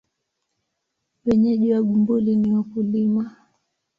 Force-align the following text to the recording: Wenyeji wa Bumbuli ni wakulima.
Wenyeji 1.25 1.73
wa 1.73 1.81
Bumbuli 1.81 2.35
ni 2.35 2.53
wakulima. 2.53 3.35